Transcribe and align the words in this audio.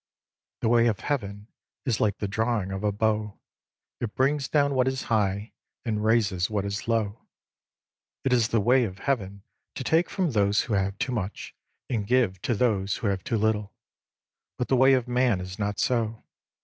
The 0.61 0.67
Way 0.67 0.87
of 0.87 1.01
Heaven 1.01 1.47
is 1.85 1.99
like 1.99 2.17
the 2.17 2.27
drawing 2.27 2.71
of 2.71 2.83
a 2.83 2.91
bow: 2.91 3.39
it 3.99 4.15
brings 4.15 4.47
down 4.47 4.73
what 4.73 4.87
is 4.87 5.03
high 5.13 5.53
and 5.85 6.03
raises 6.03 6.49
what 6.49 6.65
is 6.65 6.87
low. 6.87 7.27
It 8.23 8.33
is 8.33 8.47
the 8.47 8.59
Way 8.61 8.83
of 8.85 8.97
Heaven 8.97 9.43
to 9.75 9.83
take 9.83 10.09
from 10.09 10.31
those 10.31 10.61
who 10.61 10.73
have 10.73 10.97
too 10.97 11.11
much, 11.11 11.53
and 11.87 12.07
give 12.07 12.41
to 12.41 12.55
those 12.55 12.95
who 12.97 13.07
have 13.09 13.23
too 13.23 13.37
little. 13.37 13.75
But 14.57 14.69
the 14.69 14.75
way 14.75 14.93
of 14.95 15.07
man 15.07 15.39
is 15.39 15.59
not 15.59 15.79
so. 15.79 16.23